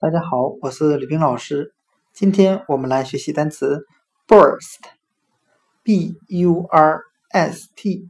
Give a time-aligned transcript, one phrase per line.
[0.00, 1.74] 大家好，我是李冰老师。
[2.12, 3.84] 今天我们来学习单词
[4.28, 7.00] burst，b u r
[7.30, 8.08] s t，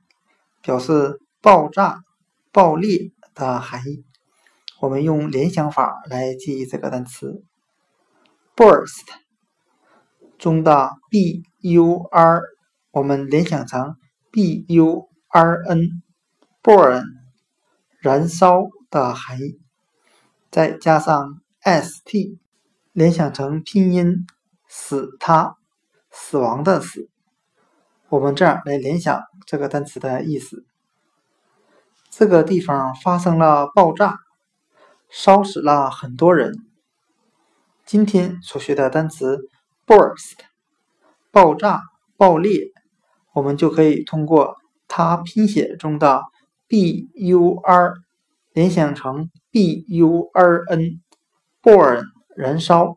[0.60, 2.02] 表示爆炸、
[2.52, 4.04] 爆裂的含义。
[4.80, 7.42] 我们用联想法来记忆这个单词
[8.54, 9.06] burst
[10.36, 12.42] 中的 b u r，
[12.90, 13.96] 我们联想成
[14.30, 17.04] b u r n，burn，
[18.00, 19.58] 燃烧的含义，
[20.50, 21.40] 再加上。
[21.68, 22.38] St
[22.92, 24.26] 联想成拼音
[24.66, 25.56] 死他
[26.10, 27.08] 死亡的死，
[28.08, 30.64] 我们这样来联想这个单词的意思：
[32.10, 34.18] 这个地方发生了爆炸，
[35.08, 36.52] 烧死了很多人。
[37.84, 39.48] 今天所学的单词
[39.86, 40.38] burst
[41.30, 41.82] 爆炸
[42.16, 42.72] 爆裂，
[43.32, 44.56] 我们就可以通过
[44.86, 46.22] 它拼写中的
[46.68, 47.94] bur
[48.52, 50.98] 联想成 burn。
[51.62, 52.04] born
[52.36, 52.96] 燃烧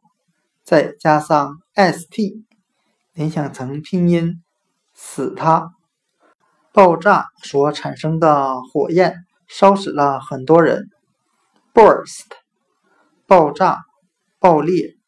[0.63, 2.43] 再加上 st
[3.13, 4.41] 联想成拼音
[4.93, 5.73] 死它
[6.71, 10.89] 爆炸所产生的火焰烧死了很多人
[11.73, 12.27] burst
[13.27, 13.79] 爆炸
[14.39, 15.01] 爆裂。